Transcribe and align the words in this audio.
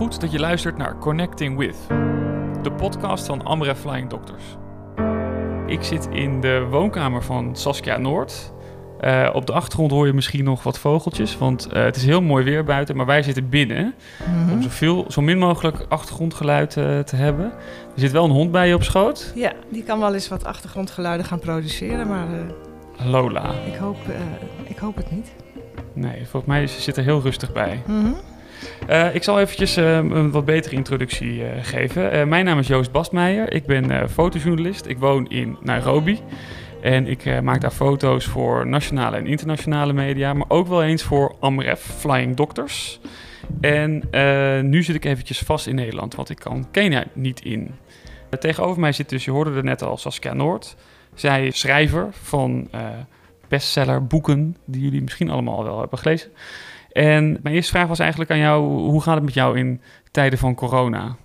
Goed 0.00 0.20
dat 0.20 0.32
je 0.32 0.38
luistert 0.38 0.76
naar 0.76 0.98
Connecting 0.98 1.58
With, 1.58 1.76
de 2.62 2.72
podcast 2.76 3.26
van 3.26 3.44
Amref 3.44 3.78
Flying 3.78 4.10
Doctors. 4.10 4.42
Ik 5.66 5.82
zit 5.82 6.08
in 6.12 6.40
de 6.40 6.66
woonkamer 6.70 7.22
van 7.22 7.56
Saskia 7.56 7.96
Noord. 7.96 8.52
Uh, 9.00 9.30
op 9.32 9.46
de 9.46 9.52
achtergrond 9.52 9.90
hoor 9.90 10.06
je 10.06 10.12
misschien 10.12 10.44
nog 10.44 10.62
wat 10.62 10.78
vogeltjes, 10.78 11.38
want 11.38 11.68
uh, 11.72 11.82
het 11.82 11.96
is 11.96 12.04
heel 12.04 12.22
mooi 12.22 12.44
weer 12.44 12.64
buiten, 12.64 12.96
maar 12.96 13.06
wij 13.06 13.22
zitten 13.22 13.48
binnen 13.48 13.94
mm 14.26 14.34
-hmm. 14.34 14.52
om 14.52 14.62
zoveel, 14.62 15.04
zo 15.08 15.20
min 15.20 15.38
mogelijk 15.38 15.84
achtergrondgeluid 15.88 16.76
uh, 16.76 16.98
te 16.98 17.16
hebben. 17.16 17.44
Er 17.94 18.00
zit 18.00 18.12
wel 18.12 18.24
een 18.24 18.30
hond 18.30 18.50
bij 18.50 18.68
je 18.68 18.74
op 18.74 18.82
schoot. 18.82 19.32
Ja, 19.34 19.52
die 19.68 19.82
kan 19.82 20.00
wel 20.00 20.14
eens 20.14 20.28
wat 20.28 20.44
achtergrondgeluiden 20.44 21.26
gaan 21.26 21.40
produceren, 21.40 22.08
maar... 22.08 22.26
Lola. 23.04 23.52
Ik 23.66 23.74
hoop, 23.74 23.98
ik 24.64 24.78
hoop 24.78 24.96
het 24.96 25.10
niet. 25.10 25.32
Nee, 25.92 26.26
volgens 26.26 26.52
mij 26.52 26.66
zit 26.66 26.96
er 26.96 27.04
heel 27.04 27.20
rustig 27.20 27.52
bij. 27.52 27.82
Mm 27.86 28.04
-hmm. 28.04 28.16
Uh, 28.88 29.14
ik 29.14 29.22
zal 29.22 29.40
eventjes 29.40 29.78
uh, 29.78 29.96
een 29.96 30.30
wat 30.30 30.44
betere 30.44 30.76
introductie 30.76 31.34
uh, 31.34 31.48
geven. 31.62 32.28
mijn 32.28 32.44
naam 32.44 32.58
is 32.58 32.66
Joost 32.66 32.92
Bastmeijer. 32.92 33.52
Ik 33.52 33.66
ben 33.66 34.10
fotojournalist. 34.10 34.86
Ik 34.86 34.98
woon 34.98 35.28
in 35.28 35.56
Nairobi. 35.62 36.20
En 36.82 37.06
ik 37.06 37.42
maak 37.42 37.60
daar 37.60 37.70
foto's 37.70 38.24
voor 38.24 38.66
nationale 38.66 39.16
en 39.16 39.26
internationale 39.26 39.92
media. 39.92 40.32
Maar 40.32 40.48
ook 40.48 40.66
wel 40.66 40.82
eens 40.82 41.02
voor 41.02 41.36
Amref 41.40 41.80
Flying 41.80 42.36
Doctors. 42.36 43.00
En 43.60 44.08
nu 44.70 44.82
zit 44.82 44.94
ik 44.94 45.04
eventjes 45.04 45.38
vast 45.38 45.66
in 45.66 45.74
Nederland, 45.74 46.14
want 46.14 46.30
ik 46.30 46.38
kan 46.38 46.66
Kenia 46.70 47.04
niet 47.12 47.40
in. 47.40 47.74
tegenover 48.38 48.80
mij 48.80 48.92
zit 48.92 49.08
dus, 49.08 49.24
je 49.24 49.30
hoorde 49.30 49.52
er 49.52 49.64
net 49.64 49.82
al, 49.82 49.96
Saskia 49.96 50.32
Noord. 50.32 50.76
Zij 51.14 51.46
is 51.46 51.58
schrijver 51.58 52.08
van 52.22 52.68
bestseller 53.48 54.06
boeken 54.06 54.56
die 54.64 54.82
jullie 54.82 55.02
misschien 55.02 55.30
allemaal 55.30 55.64
wel 55.64 55.80
hebben 55.80 55.98
gelezen. 55.98 56.30
En 56.92 57.38
mijn 57.42 57.54
eerste 57.54 57.72
vraag 57.72 57.88
was 57.88 57.98
eigenlijk 57.98 58.30
aan 58.30 58.38
jou: 58.38 58.62
hoe 58.64 59.02
gaat 59.02 59.14
het 59.14 59.24
met 59.24 59.34
jou 59.34 59.58
in 59.58 59.80
tijden 60.10 60.38
van 60.38 60.54
corona? 60.54 61.16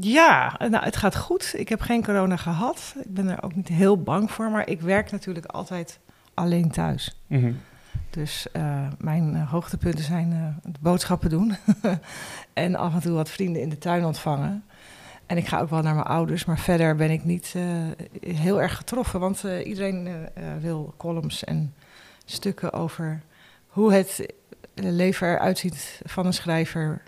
Ja, 0.00 0.56
nou, 0.58 0.84
het 0.84 0.96
gaat 0.96 1.16
goed. 1.16 1.54
Ik 1.56 1.68
heb 1.68 1.80
geen 1.80 2.04
corona 2.04 2.36
gehad. 2.36 2.94
Ik 2.98 3.14
ben 3.14 3.28
er 3.28 3.42
ook 3.42 3.54
niet 3.54 3.68
heel 3.68 4.02
bang 4.02 4.30
voor, 4.30 4.50
maar 4.50 4.68
ik 4.68 4.80
werk 4.80 5.10
natuurlijk 5.10 5.46
altijd 5.46 5.98
alleen 6.34 6.70
thuis. 6.70 7.20
Mm 7.26 7.40
-hmm. 7.40 7.60
Dus 8.10 8.46
uh, 8.56 8.86
mijn 8.98 9.34
uh, 9.34 9.50
hoogtepunten 9.50 10.04
zijn 10.04 10.32
uh, 10.32 10.72
boodschappen 10.80 11.30
doen 11.30 11.56
en 12.52 12.76
af 12.76 12.94
en 12.94 13.00
toe 13.00 13.12
wat 13.12 13.30
vrienden 13.30 13.62
in 13.62 13.68
de 13.68 13.78
tuin 13.78 14.04
ontvangen. 14.04 14.64
En 15.26 15.36
ik 15.36 15.46
ga 15.46 15.60
ook 15.60 15.70
wel 15.70 15.82
naar 15.82 15.94
mijn 15.94 16.06
ouders, 16.06 16.44
maar 16.44 16.58
verder 16.58 16.96
ben 16.96 17.10
ik 17.10 17.24
niet 17.24 17.54
heel 18.20 18.60
erg 18.60 18.76
getroffen, 18.76 19.20
want 19.20 19.44
iedereen 19.64 20.28
wil 20.60 20.94
columns 20.96 21.44
en 21.44 21.74
stukken 22.24 22.72
over 22.72 23.22
hoe 23.68 23.92
het 23.92 24.26
leven 24.82 25.28
eruit 25.28 25.58
ziet 25.58 26.00
van 26.04 26.26
een 26.26 26.32
schrijver 26.32 27.02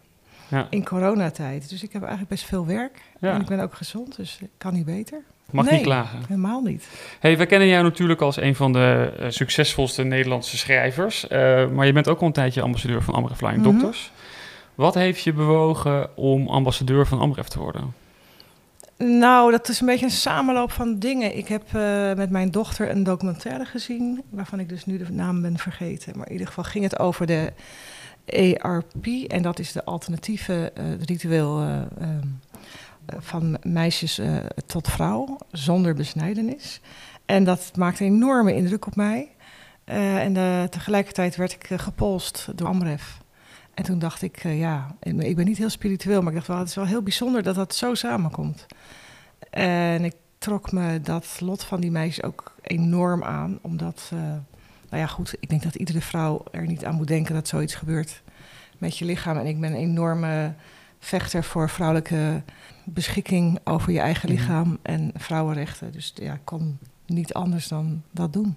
ja. 0.48 0.66
in 0.70 0.84
coronatijd. 0.84 1.69
Dus 1.69 1.83
ik 1.83 1.92
heb 1.92 2.02
eigenlijk 2.02 2.30
best 2.30 2.44
veel 2.44 2.66
werk. 2.66 3.00
Ja. 3.20 3.34
En 3.34 3.41
ik 3.41 3.47
ben 3.47 3.60
ook 3.60 3.75
gezond, 3.75 4.16
dus 4.16 4.38
ik 4.41 4.48
kan 4.58 4.75
niet 4.75 4.84
beter. 4.84 5.22
Mag 5.50 5.64
nee, 5.64 5.75
niet 5.75 5.83
klagen. 5.83 6.19
Helemaal 6.28 6.60
niet. 6.60 6.88
Hey, 7.20 7.36
wij 7.36 7.47
kennen 7.47 7.69
jou 7.69 7.83
natuurlijk 7.83 8.20
als 8.20 8.36
een 8.36 8.55
van 8.55 8.72
de 8.72 9.12
uh, 9.20 9.27
succesvolste 9.28 10.02
Nederlandse 10.02 10.56
schrijvers. 10.56 11.25
Uh, 11.25 11.69
maar 11.69 11.86
je 11.86 11.92
bent 11.92 12.08
ook 12.08 12.20
al 12.20 12.27
een 12.27 12.33
tijdje 12.33 12.62
ambassadeur 12.62 13.02
van 13.02 13.14
Amref 13.14 13.36
Flying 13.36 13.58
mm 13.58 13.64
-hmm. 13.64 13.72
Doctors. 13.72 14.12
Wat 14.75 14.94
heeft 14.94 15.22
je 15.22 15.32
bewogen 15.32 16.16
om 16.16 16.48
ambassadeur 16.48 17.06
van 17.06 17.19
Amref 17.19 17.48
te 17.48 17.58
worden? 17.58 17.94
Nou, 18.98 19.50
dat 19.50 19.68
is 19.68 19.80
een 19.80 19.86
beetje 19.86 20.04
een 20.04 20.10
samenloop 20.10 20.72
van 20.72 20.98
dingen. 20.98 21.36
Ik 21.36 21.48
heb 21.48 21.62
uh, 21.74 22.14
met 22.14 22.30
mijn 22.30 22.50
dochter 22.50 22.91
een 22.91 23.02
documentaire 23.02 23.64
gezien, 23.64 24.22
waarvan 24.30 24.60
ik 24.60 24.68
dus 24.68 24.86
nu 24.86 24.98
de 24.98 25.12
naam 25.12 25.42
ben 25.42 25.58
vergeten. 25.58 26.16
Maar 26.16 26.27
in 26.27 26.32
ieder 26.32 26.46
geval 26.46 26.64
ging 26.64 26.84
het 26.84 26.98
over 26.98 27.26
de 27.26 27.52
ERP, 28.24 29.06
en 29.26 29.42
dat 29.42 29.58
is 29.58 29.72
de 29.72 29.84
alternatieve 29.84 30.72
uh, 30.78 30.84
ritueel 31.00 31.62
uh, 31.62 31.80
van 33.19 33.58
meisjes 33.62 34.20
tot 34.66 34.88
vrouw, 34.88 35.38
zonder 35.52 35.94
besnijdenis. 35.94 36.80
En 37.26 37.44
dat 37.44 37.70
maakte 37.76 38.04
enorme 38.04 38.54
indruk 38.54 38.87
op 38.87 38.97
mij. 38.97 39.28
en 39.84 40.32
tegelijkertijd 40.70 41.37
werd 41.37 41.53
ik 41.53 41.69
gepolst 41.81 42.47
door 42.54 42.69
Amref. 42.69 43.19
En 43.78 43.84
toen 43.84 43.99
dacht 43.99 44.22
ik, 44.22 44.44
uh, 44.44 44.59
ja, 44.59 44.94
ik 45.00 45.37
ben 45.37 45.44
niet 45.44 45.59
heel 45.59 45.69
spiritueel, 45.69 46.21
maar 46.21 46.28
ik 46.28 46.34
dacht 46.34 46.49
wel, 46.49 46.59
het 46.59 46.69
is 46.69 46.75
wel 46.75 46.87
heel 46.87 47.03
bijzonder 47.03 47.43
dat 47.43 47.55
dat 47.55 47.75
zo 47.75 47.94
samenkomt. 47.94 48.66
En 49.50 50.05
ik 50.05 50.15
trok 50.39 50.72
me 50.72 51.00
dat 51.00 51.37
lot 51.41 51.65
van 51.65 51.81
die 51.81 51.91
meisjes 51.91 52.25
ook 52.25 52.55
enorm 52.62 53.25
aan, 53.25 53.59
omdat, 53.62 54.11
uh, 54.15 54.21
nou 54.91 55.03
ja, 55.03 55.06
goed, 55.06 55.37
ik 55.41 55.49
denk 55.49 55.62
dat 55.62 55.75
iedere 55.75 56.00
vrouw 56.00 56.44
er 56.50 56.67
niet 56.67 56.84
aan 56.84 56.94
moet 56.94 57.06
denken 57.06 57.34
dat 57.34 57.49
zoiets 57.49 57.75
gebeurt 57.75 58.22
met 58.78 58.99
je 58.99 59.05
lichaam. 59.05 59.37
En 59.37 59.47
ik 59.47 59.61
ben 59.61 59.71
een 59.71 59.78
enorme 59.78 60.55
vechter 60.99 61.44
voor 61.44 61.71
vrouwelijke 61.71 62.43
beschikking 62.84 63.59
over 63.65 63.93
je 63.93 64.00
eigen 64.00 64.28
lichaam 64.28 64.78
en 64.83 65.11
vrouwenrechten. 65.15 65.93
Dus 65.93 66.12
ja, 66.15 66.34
ik 66.34 66.44
kon 66.44 66.78
niet 67.06 67.34
anders 67.34 67.69
dan 67.69 68.03
dat 68.11 68.33
doen. 68.33 68.56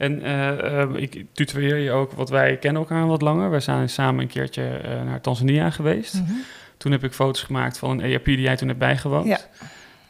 En 0.00 0.26
uh, 0.26 1.02
ik 1.02 1.24
tutoreer 1.32 1.76
je 1.76 1.90
ook, 1.90 2.12
wat 2.12 2.28
wij 2.28 2.56
kennen 2.56 2.82
elkaar 2.82 3.06
wat 3.06 3.22
langer. 3.22 3.50
We 3.50 3.60
zijn 3.60 3.88
samen 3.88 4.22
een 4.22 4.28
keertje 4.28 4.80
uh, 4.84 5.02
naar 5.02 5.20
Tanzania 5.20 5.70
geweest. 5.70 6.14
Mm 6.14 6.26
-hmm. 6.26 6.42
Toen 6.76 6.92
heb 6.92 7.04
ik 7.04 7.12
foto's 7.12 7.42
gemaakt 7.42 7.78
van 7.78 7.90
een 7.90 8.00
ERP 8.00 8.24
die 8.24 8.40
jij 8.40 8.56
toen 8.56 8.68
hebt 8.68 8.80
bijgewoond. 8.80 9.38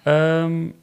Ja. 0.05 0.43
Um, 0.43 0.75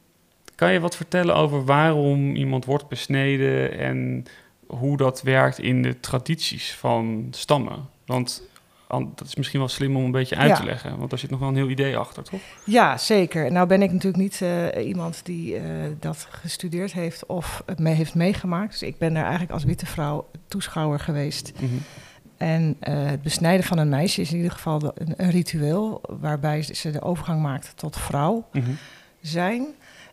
kan 0.54 0.72
je 0.72 0.80
wat 0.80 0.96
vertellen 0.96 1.34
over 1.34 1.64
waarom 1.64 2.34
iemand 2.34 2.64
wordt 2.64 2.88
besneden 2.88 3.78
en 3.78 4.24
hoe 4.66 4.96
dat 4.96 5.22
werkt 5.22 5.58
in 5.58 5.82
de 5.82 6.00
tradities 6.00 6.74
van 6.74 7.28
stammen? 7.30 7.88
Want 8.06 8.47
dat 8.88 9.26
is 9.26 9.36
misschien 9.36 9.58
wel 9.58 9.68
slim 9.68 9.96
om 9.96 10.04
een 10.04 10.10
beetje 10.10 10.36
uit 10.36 10.48
ja. 10.48 10.56
te 10.56 10.64
leggen. 10.64 10.98
Want 10.98 11.10
daar 11.10 11.18
zit 11.18 11.30
nog 11.30 11.38
wel 11.38 11.48
een 11.48 11.56
heel 11.56 11.68
idee 11.68 11.96
achter, 11.96 12.22
toch? 12.22 12.40
Ja, 12.64 12.96
zeker. 12.96 13.52
Nou 13.52 13.66
ben 13.66 13.82
ik 13.82 13.92
natuurlijk 13.92 14.22
niet 14.22 14.40
uh, 14.40 14.86
iemand 14.86 15.20
die 15.24 15.54
uh, 15.54 15.62
dat 16.00 16.26
gestudeerd 16.30 16.92
heeft 16.92 17.26
of 17.26 17.62
het 17.66 17.78
mee 17.78 17.94
heeft 17.94 18.14
meegemaakt. 18.14 18.70
Dus 18.70 18.82
ik 18.82 18.98
ben 18.98 19.14
daar 19.14 19.22
eigenlijk 19.22 19.52
als 19.52 19.64
witte 19.64 19.86
vrouw 19.86 20.28
toeschouwer 20.46 21.00
geweest. 21.00 21.52
Mm 21.60 21.68
-hmm. 21.68 21.80
En 22.36 22.76
uh, 22.88 23.06
het 23.06 23.22
besnijden 23.22 23.64
van 23.64 23.78
een 23.78 23.88
meisje 23.88 24.20
is 24.20 24.30
in 24.30 24.36
ieder 24.36 24.52
geval 24.52 24.92
een, 24.94 25.14
een 25.16 25.30
ritueel... 25.30 26.00
waarbij 26.20 26.62
ze 26.62 26.90
de 26.90 27.02
overgang 27.02 27.42
maakt 27.42 27.72
tot 27.76 27.96
vrouw 27.96 28.48
mm 28.52 28.62
-hmm. 28.62 28.76
zijn. 29.20 29.66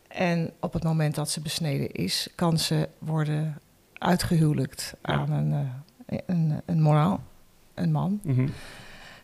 En 0.08 0.52
op 0.60 0.74
het 0.74 0.84
moment 0.84 1.16
dat 1.16 1.30
ze 1.30 1.42
besneden 1.42 1.92
is... 1.92 2.30
kan 2.36 2.60
ze 2.60 2.90
worden 3.00 3.58
uitgehuwelijkt 3.94 4.96
ja. 5.04 5.14
aan 5.14 5.32
een, 5.32 5.72
een, 6.26 6.62
een 6.66 6.82
moraal 6.82 7.24
een 7.76 7.92
man. 7.92 8.20
Mm 8.24 8.36
-hmm. 8.36 8.50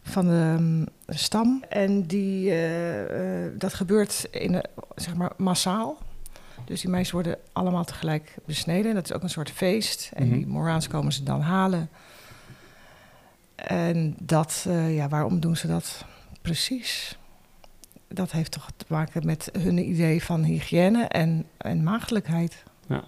Van 0.03 0.25
de 0.25 0.55
um, 0.59 0.85
stam. 1.07 1.63
En 1.69 2.07
die, 2.07 2.49
uh, 2.49 3.43
uh, 3.43 3.51
dat 3.57 3.73
gebeurt 3.73 4.27
in, 4.31 4.63
zeg 4.95 5.15
maar 5.15 5.31
massaal. 5.37 5.97
Dus 6.65 6.81
die 6.81 6.89
meisjes 6.89 7.11
worden 7.11 7.37
allemaal 7.51 7.83
tegelijk 7.83 8.35
besneden. 8.45 8.93
Dat 8.93 9.03
is 9.03 9.13
ook 9.13 9.23
een 9.23 9.29
soort 9.29 9.51
feest. 9.51 10.11
En 10.13 10.23
mm 10.23 10.29
-hmm. 10.29 10.37
die 10.37 10.47
Moraans 10.47 10.87
komen 10.87 11.13
ze 11.13 11.23
dan 11.23 11.41
halen. 11.41 11.89
En 13.55 14.15
dat, 14.19 14.65
uh, 14.67 14.95
ja, 14.95 15.07
waarom 15.07 15.39
doen 15.39 15.55
ze 15.55 15.67
dat 15.67 16.05
precies? 16.41 17.17
Dat 18.07 18.31
heeft 18.31 18.51
toch 18.51 18.69
te 18.77 18.85
maken 18.87 19.25
met 19.25 19.49
hun 19.59 19.89
idee 19.89 20.23
van 20.23 20.43
hygiëne 20.43 21.03
en, 21.03 21.45
en 21.57 21.83
maagdelijkheid. 21.83 22.63
Ja. 22.87 23.03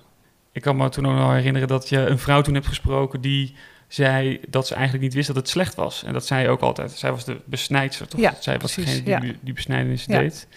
Ik 0.52 0.62
kan 0.62 0.76
me 0.76 0.90
toen 0.90 1.08
ook 1.08 1.18
nog 1.18 1.32
herinneren 1.32 1.68
dat 1.68 1.90
je 1.90 1.98
een 1.98 2.20
vrouw 2.20 2.42
toen 2.42 2.54
hebt 2.54 2.68
gesproken 2.68 3.22
die 3.22 3.56
zei 3.94 4.40
dat 4.50 4.68
ze 4.68 4.74
eigenlijk 4.74 5.04
niet 5.04 5.14
wist 5.14 5.28
dat 5.28 5.36
het 5.36 5.50
slecht 5.50 5.76
was. 5.76 6.04
En 6.04 6.14
dat 6.14 6.26
zei 6.26 6.48
ook 6.48 6.62
altijd. 6.62 6.92
Zij 6.92 7.12
was 7.12 7.26
de 7.26 7.42
besnijdster, 7.46 8.08
toch? 8.08 8.20
Ja, 8.20 8.36
zij 8.40 8.60
was 8.60 8.74
precies, 8.74 9.04
degene 9.04 9.20
die 9.20 9.32
ja. 9.32 9.38
die 9.42 9.54
besnijdenis 9.54 10.06
ja. 10.06 10.20
deed. 10.20 10.48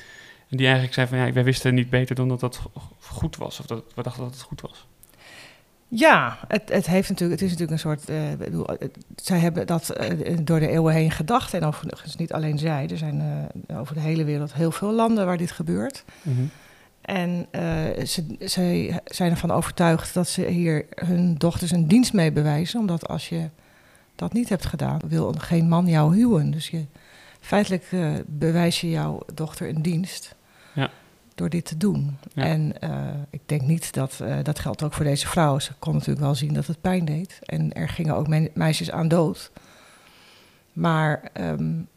En 0.49 0.57
die 0.57 0.67
eigenlijk 0.67 0.95
zei 0.95 1.07
van, 1.07 1.19
ja, 1.19 1.33
wij 1.33 1.45
wisten 1.45 1.75
niet 1.75 1.91
beter 1.91 2.15
dan 2.15 2.29
dat 2.29 2.41
dat 2.41 2.61
goed 2.99 3.37
was. 3.37 3.61
Of 3.61 3.67
dat 3.67 3.85
we 3.95 4.03
dachten 4.03 4.23
dat 4.23 4.33
het 4.33 4.43
goed 4.43 4.61
was. 4.61 4.87
Ja, 5.89 6.39
het, 6.49 6.69
het, 6.69 6.87
heeft 6.87 7.09
natuurlijk, 7.09 7.41
het 7.41 7.51
is 7.51 7.59
natuurlijk 7.59 7.71
een 7.71 7.97
soort. 7.97 8.11
Uh, 8.11 8.33
bedoel, 8.39 8.67
het, 8.67 8.97
zij 9.17 9.39
hebben 9.39 9.67
dat 9.67 9.97
uh, 10.01 10.37
door 10.43 10.61
de 10.61 10.69
eeuwen 10.69 10.95
heen 10.95 11.11
gedacht. 11.11 11.55
En 11.55 11.65
overigens 11.65 12.17
niet 12.17 12.33
alleen 12.33 12.59
zij. 12.59 12.89
Er 12.91 12.99
zijn 12.99 13.49
over 13.73 13.95
de 13.95 14.01
hele 14.01 14.25
wereld 14.25 14.55
heel 14.55 14.73
veel 14.73 14.93
landen 14.93 15.27
waar 15.27 15.37
dit 15.37 15.51
gebeurt. 15.51 16.05
Mm 16.23 16.35
-hmm. 16.35 16.51
En 17.07 17.47
uh, 17.53 18.05
ze, 18.05 18.37
ze, 18.49 18.95
zijn 19.05 19.31
ervan 19.31 19.51
overtuigd 19.51 20.15
dat 20.15 20.29
ze 20.29 20.47
hier 20.47 20.87
hun 20.95 21.35
dochters 21.35 21.71
een 21.71 21.89
dienst 21.89 22.13
mee 22.13 22.33
bewijzen. 22.33 22.81
Omdat 22.81 23.09
als 23.09 23.29
je 23.29 23.49
dat 24.15 24.33
niet 24.33 24.49
hebt 24.49 24.67
gedaan, 24.67 25.01
wil 25.09 25.35
geen 25.39 25.69
man 25.69 25.87
jou 25.87 26.17
huwen. 26.17 26.51
Dus 26.51 26.69
je, 26.69 26.85
feitelijk 27.41 27.93
uh, 27.93 28.15
bewijs 28.27 28.81
je 28.81 28.91
jouw 28.91 29.23
dochter 29.35 29.69
een 29.69 29.83
dienst 29.83 30.35
ja. 30.75 30.91
door 31.35 31.49
dit 31.49 31.65
te 31.65 31.77
doen. 31.77 32.17
Ja. 32.35 32.43
En 32.43 32.73
uh, 32.85 33.09
ik 33.31 33.41
denk 33.47 33.63
niet 33.63 33.93
dat, 33.93 34.23
dat 34.43 34.59
geldt 34.59 34.83
ook 34.83 34.93
voor 34.93 35.05
deze 35.05 35.29
vrouw. 35.29 35.59
Ze 35.59 35.73
kon 35.79 35.93
natuurlijk 35.93 36.21
wel 36.21 36.35
zien 36.35 36.55
dat 36.55 36.67
het 36.67 36.81
pijn 36.81 37.05
deed. 37.05 37.39
En 37.43 37.73
er 37.73 37.89
gingen 37.89 38.17
ook 38.17 38.29
me 38.29 38.51
meisjes 38.55 38.91
aan 38.91 39.09
dood. 39.09 39.51
Maar 40.73 41.31
um, 41.41 41.89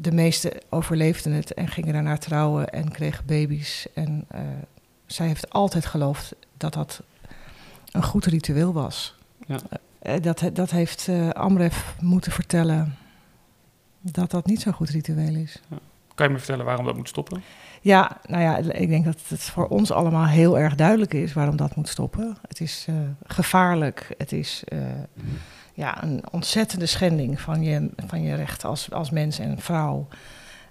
de 0.00 0.12
meesten 0.12 0.52
overleefden 0.68 1.32
het 1.32 1.54
en 1.54 1.68
gingen 1.68 1.92
daarna 1.92 2.16
trouwen 2.16 2.68
en 2.68 2.90
kregen 2.90 3.26
baby's. 3.26 3.86
En 3.94 4.26
uh, 4.34 4.40
zij 5.06 5.26
heeft 5.26 5.50
altijd 5.50 5.86
geloofd 5.86 6.34
dat 6.56 6.72
dat 6.72 7.02
een 7.90 8.02
goed 8.02 8.24
ritueel 8.26 8.72
was. 8.72 9.14
Ja. 9.46 9.58
Uh, 10.02 10.22
dat, 10.22 10.50
dat 10.52 10.70
heeft 10.70 11.06
uh, 11.08 11.30
Amref 11.30 11.94
moeten 12.00 12.32
vertellen. 12.32 12.96
dat 14.00 14.30
dat 14.30 14.46
niet 14.46 14.60
zo'n 14.60 14.72
goed 14.72 14.90
ritueel 14.90 15.34
is. 15.34 15.62
Kan 16.14 16.26
je 16.26 16.32
me 16.32 16.38
vertellen 16.38 16.64
waarom 16.64 16.84
dat 16.84 16.96
moet 16.96 17.08
stoppen? 17.08 17.42
Ja, 17.80 18.20
nou 18.26 18.42
ja, 18.42 18.56
ik 18.56 18.88
denk 18.88 19.04
dat 19.04 19.20
het 19.28 19.42
voor 19.42 19.66
ons 19.66 19.90
allemaal 19.90 20.26
heel 20.26 20.58
erg 20.58 20.74
duidelijk 20.74 21.14
is 21.14 21.32
waarom 21.32 21.56
dat 21.56 21.76
moet 21.76 21.88
stoppen. 21.88 22.36
Het 22.48 22.60
is 22.60 22.86
uh, 22.90 22.96
gevaarlijk. 23.26 24.14
Het 24.18 24.32
is 24.32 24.62
uh, 24.68 24.80
ja, 25.78 26.02
een 26.02 26.22
ontzettende 26.30 26.86
schending 26.86 27.40
van 27.40 27.62
je, 27.62 27.90
van 28.06 28.22
je 28.22 28.34
recht 28.34 28.64
als, 28.64 28.90
als 28.92 29.10
mens 29.10 29.38
en 29.38 29.58
vrouw. 29.58 30.08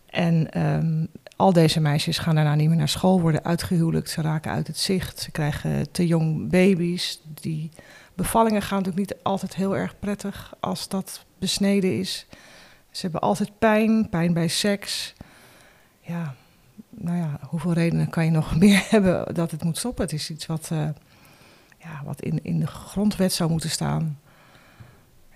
En 0.06 0.62
um, 0.62 1.08
al 1.36 1.54
deze 1.54 1.80
meisjes 1.80 2.18
gaan 2.18 2.36
daarna 2.36 2.56
niet 2.56 2.68
meer 2.68 2.78
naar 2.78 2.90
school, 2.90 3.22
worden 3.22 3.44
uitgehuwelijkt, 3.44 4.10
ze 4.10 4.22
raken 4.22 4.52
uit 4.52 4.68
het 4.68 4.78
zicht, 4.78 5.20
ze 5.20 5.32
krijgen 5.32 5.92
te 5.92 6.08
jong 6.08 6.50
baby's. 6.50 7.22
Die 7.34 7.70
bevallingen 8.14 8.62
gaan 8.62 8.78
natuurlijk 8.78 9.10
niet 9.10 9.24
altijd 9.24 9.56
heel 9.56 9.78
erg 9.78 10.00
prettig 10.00 10.54
als 10.60 10.88
dat 10.88 11.26
besneden 11.40 12.00
is. 12.00 12.26
Ze 12.92 13.02
hebben 13.02 13.22
altijd 13.22 13.58
pijn, 13.60 14.10
pijn 14.10 14.34
bij 14.34 14.48
seks. 14.48 15.14
Ja, 16.02 16.36
nou 16.90 17.18
ja, 17.18 17.40
hoeveel 17.42 17.74
redenen 17.74 18.10
kan 18.10 18.26
je 18.26 18.32
nog 18.32 18.56
meer 18.60 18.86
hebben 18.90 19.34
dat 19.34 19.52
het 19.52 19.64
moet 19.64 19.78
stoppen? 19.78 20.04
Het 20.04 20.14
is 20.14 20.30
iets 20.30 20.46
wat, 20.46 20.70
uh, 20.74 20.90
ja, 21.78 22.02
wat 22.06 22.22
in, 22.22 22.44
in 22.44 22.60
de 22.60 22.68
grondwet 22.68 23.34
zou 23.34 23.50
moeten 23.50 23.70
staan. 23.70 24.18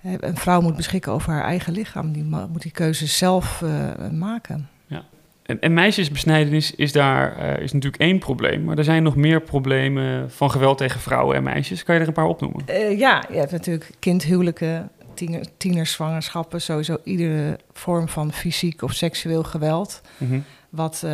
Een 0.03 0.37
vrouw 0.37 0.61
moet 0.61 0.75
beschikken 0.75 1.11
over 1.11 1.31
haar 1.31 1.43
eigen 1.43 1.73
lichaam. 1.73 2.11
Die 2.11 2.23
moet 2.23 2.61
die 2.61 2.71
keuze 2.71 3.05
zelf 3.05 3.61
uh, 3.63 3.89
maken. 4.11 4.69
Ja. 4.87 5.03
En, 5.43 5.59
en 5.59 5.73
meisjesbesnijdenis 5.73 6.75
is 6.75 6.91
daar 6.91 7.37
uh, 7.37 7.63
is 7.63 7.71
natuurlijk 7.71 8.01
één 8.01 8.19
probleem. 8.19 8.63
Maar 8.63 8.77
er 8.77 8.83
zijn 8.83 9.03
nog 9.03 9.15
meer 9.15 9.41
problemen 9.41 10.31
van 10.31 10.51
geweld 10.51 10.77
tegen 10.77 10.99
vrouwen 10.99 11.35
en 11.35 11.43
meisjes. 11.43 11.83
Kan 11.83 11.95
je 11.95 12.01
er 12.01 12.07
een 12.07 12.13
paar 12.13 12.25
opnoemen? 12.25 12.63
Uh, 12.69 12.99
ja, 12.99 13.23
je 13.29 13.37
hebt 13.37 13.51
natuurlijk 13.51 13.89
kindhuwelijken, 13.99 14.89
tiener, 15.13 15.45
tienerzwangerschappen. 15.57 16.61
Sowieso 16.61 16.97
iedere 17.03 17.59
vorm 17.73 18.07
van 18.07 18.33
fysiek 18.33 18.81
of 18.81 18.93
seksueel 18.93 19.43
geweld. 19.43 20.01
Mm 20.17 20.27
-hmm. 20.27 20.43
Wat 20.69 21.05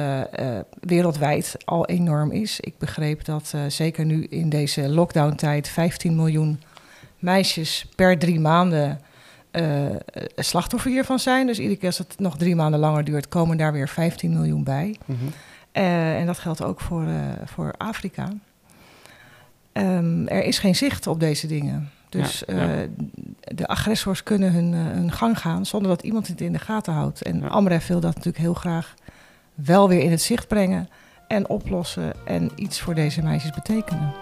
wereldwijd 0.80 1.56
al 1.66 1.86
enorm 1.86 2.32
is. 2.32 2.60
Ik 2.60 2.78
begreep 2.78 3.26
dat 3.26 3.54
zeker 3.68 4.06
nu 4.06 4.24
in 4.24 4.50
deze 4.50 4.90
lockdown-tijd 4.90 5.70
15 5.70 6.16
miljoen 6.16 6.60
meisjes 7.20 7.86
per 7.96 8.18
drie 8.18 8.40
maanden 8.40 9.00
uh, 9.52 9.96
slachtoffer 10.36 10.92
hiervan 10.92 11.20
zijn. 11.20 11.48
Dus 11.48 11.60
iedere 11.60 11.78
keer 11.78 11.88
als 11.88 11.98
het 11.98 12.20
nog 12.20 12.38
drie 12.38 12.56
maanden 12.56 12.80
langer 12.80 13.04
duurt, 13.04 13.28
komen 13.28 13.58
daar 13.58 13.72
weer 13.72 13.88
15 13.88 14.34
miljoen 14.34 14.64
bij. 14.64 14.96
Mm 15.06 15.18
-hmm. 15.20 15.28
uh, 15.74 16.20
en 16.20 16.26
dat 16.26 16.40
geldt 16.40 16.64
ook 16.64 16.82
voor, 16.82 17.04
uh, 17.04 17.20
voor 17.46 17.74
Afrika. 17.78 18.30
Um, 19.74 20.28
er 20.28 20.44
is 20.44 20.60
geen 20.60 20.76
zicht 20.76 21.08
op 21.08 21.20
deze 21.20 21.48
dingen. 21.48 21.92
Dus 22.10 22.44
ja, 22.48 22.64
ja. 22.64 22.86
de 23.40 23.68
agressors 23.68 24.24
kunnen 24.24 24.52
hun, 24.52 24.74
hun, 24.74 25.12
gang 25.12 25.40
gaan 25.40 25.66
zonder 25.66 25.90
dat 25.90 26.02
iemand 26.02 26.28
het 26.28 26.42
in 26.42 26.52
de 26.52 26.60
gaten 26.60 26.94
houdt. 26.94 27.22
En 27.22 27.40
ja. 27.40 27.48
Amref 27.48 27.88
wil 27.88 28.00
dat 28.00 28.16
natuurlijk 28.16 28.44
heel 28.44 28.54
graag 28.54 28.94
wel 29.54 29.90
weer 29.90 30.02
in 30.02 30.12
het 30.12 30.22
zicht 30.22 30.48
brengen 30.48 30.90
en 31.28 31.50
oplossen 31.50 32.14
en 32.26 32.52
iets 32.56 32.80
voor 32.80 32.96
deze 32.96 33.22
meisjes 33.22 33.52
betekenen. 33.52 34.14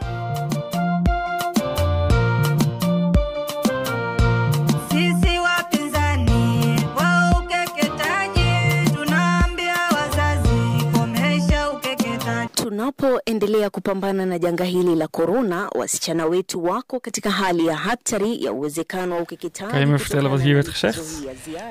Tunapoendelea 12.86 13.70
kupambana 13.70 14.26
na 14.26 14.38
janga 14.38 14.64
hili 14.64 14.96
la 14.96 15.08
korona, 15.08 15.70
wasichana 15.76 16.26
wetu 16.26 16.64
wako 16.64 17.00
katika 17.00 17.32
hali 17.32 17.66
ya 17.66 17.76
hatari 17.76 18.44
ya 18.44 18.52
uwezekano 18.52 19.16
wa 19.16 19.22
ukeketaji. 19.22 19.72
Kan 19.72 19.80
je 19.80 19.86
me 19.86 19.98
vertellen 19.98 20.32
wat 20.32 20.42
hier 20.42 20.54
werd 20.54 20.68
gezegd? 20.68 21.02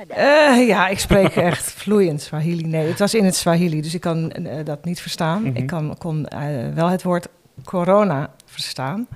Uh, 0.09 0.67
ja, 0.67 0.87
ik 0.87 0.99
spreek 0.99 1.35
echt 1.51 1.71
vloeiend 1.71 2.21
Swahili. 2.21 2.63
Nee, 2.63 2.87
het 2.87 2.99
was 2.99 3.13
in 3.13 3.25
het 3.25 3.35
Swahili, 3.35 3.81
dus 3.81 3.93
ik 3.93 4.01
kan 4.01 4.33
uh, 4.39 4.53
dat 4.63 4.85
niet 4.85 5.01
verstaan. 5.01 5.39
Mm 5.39 5.47
-hmm. 5.47 5.55
Ik 5.55 5.67
kan, 5.67 5.97
kon 5.97 6.27
uh, 6.33 6.73
wel 6.73 6.89
het 6.89 7.03
woord 7.03 7.27
corona 7.63 8.33
verstaan. 8.45 9.07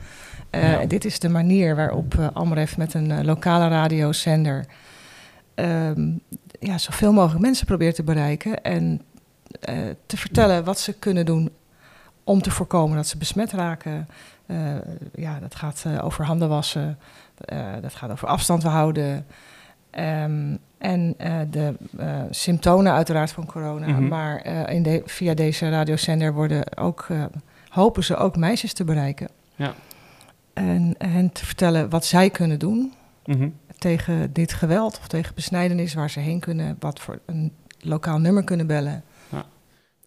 Ja. 0.51 0.86
Dit 0.86 1.06
is 1.06 1.19
de 1.19 1.30
manier 1.30 1.75
waarop 1.75 2.30
Amref 2.34 2.78
met 2.78 2.94
een 2.94 3.25
lokale 3.25 3.68
radiozender 3.68 4.66
um, 5.56 6.22
ja, 6.60 6.78
zoveel 6.78 7.13
mogelijk 7.13 7.42
mensen 7.42 7.66
probeert 7.66 7.96
te 7.96 8.04
bereiken 8.04 8.63
en 8.63 9.01
te 10.06 10.18
vertellen 10.18 10.63
wat 10.63 10.80
ze 10.80 10.94
kunnen 10.94 11.25
doen 11.25 11.50
om 12.30 12.42
te 12.42 12.52
voorkomen 12.52 12.96
dat 12.96 13.08
ze 13.08 13.18
besmet 13.18 13.52
raken. 13.52 14.08
Uh, 14.46 14.58
ja, 15.16 15.40
dat 15.40 15.56
gaat 15.56 15.84
uh, 15.88 16.06
over 16.06 16.26
handen 16.26 16.50
wassen, 16.50 17.00
uh, 17.54 17.66
dat 17.81 17.96
gaat 17.96 18.12
over 18.12 18.28
afstand 18.28 18.64
houden. 18.64 19.26
Um, 20.00 20.58
en 20.78 21.16
de 21.50 21.76
symptomen 22.30 22.92
uiteraard 22.92 23.31
van 23.31 23.46
corona. 23.46 23.88
Mm 23.88 23.96
-hmm. 23.96 24.08
Maar 24.08 24.46
in 24.70 24.84
de, 24.84 25.02
via 25.06 25.34
deze 25.34 25.70
radiozender 25.70 26.34
worden 26.34 26.78
ook, 26.78 27.08
hopen 27.70 28.04
ze 28.04 28.16
ook 28.16 28.38
meisjes 28.38 28.74
te 28.74 28.84
bereiken. 28.84 29.28
Ja. 29.56 29.74
En 30.54 30.96
hen 30.98 31.32
te 31.32 31.46
vertellen 31.46 31.90
wat 31.90 32.06
zij 32.06 32.30
kunnen 32.30 32.60
doen 32.60 32.94
mm 33.25 33.36
-hmm. 33.36 33.56
tegen 33.78 34.34
dit 34.34 34.54
geweld 34.54 34.98
of 35.00 35.08
tegen 35.08 35.36
besnijdenis, 35.36 35.94
waar 35.94 36.10
ze 36.10 36.20
heen 36.20 36.40
kunnen, 36.40 36.75
wat 36.80 37.00
voor 37.00 37.20
een 37.25 37.52
lokaal 37.80 38.20
nummer 38.20 38.44
kunnen 38.44 38.68
bellen. 38.68 39.04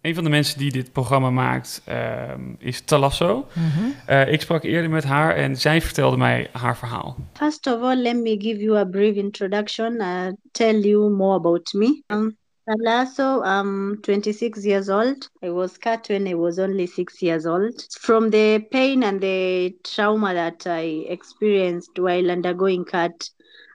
Een 0.03 0.15
van 0.15 0.23
de 0.23 0.29
mensen 0.29 0.57
die 0.57 0.71
dit 0.71 0.91
programma 0.91 1.29
maakt 1.29 1.81
uh, 1.89 2.31
is 2.57 2.81
Talasso. 2.81 3.47
Mm 3.53 3.69
-hmm. 3.69 3.95
uh, 4.09 4.31
ik 4.31 4.41
sprak 4.41 4.63
eerder 4.63 4.89
met 4.89 5.03
haar 5.03 5.35
en 5.35 5.55
zij 5.55 5.81
vertelde 5.81 6.17
mij 6.17 6.49
haar 6.51 6.77
verhaal. 6.77 7.15
First 7.33 7.67
of 7.67 7.81
all, 7.81 7.95
let 7.95 8.15
me 8.15 8.35
give 8.39 8.59
you 8.59 8.77
a 8.77 8.85
brief 8.85 9.15
introduction. 9.15 9.93
Uh, 9.93 10.27
tell 10.51 10.79
you 10.79 11.09
more 11.09 11.35
about 11.35 11.73
me. 11.73 12.03
Um, 12.07 12.37
Talasso, 12.69 13.41
I'm 13.45 14.01
26 14.01 14.65
years 14.65 14.89
old. 14.89 15.29
I 15.43 15.49
was 15.49 15.77
cut 15.77 16.07
when 16.07 16.27
I 16.27 16.35
was 16.35 16.59
only 16.59 16.85
six 16.85 17.21
years 17.21 17.45
old. 17.45 17.73
From 17.99 18.29
the 18.29 18.59
pain 18.71 19.03
and 19.03 19.21
the 19.21 19.75
trauma 19.83 20.33
that 20.33 20.67
I 20.67 21.05
experienced 21.07 21.99
while 21.99 22.31
undergoing 22.31 22.85
cut, 22.85 23.29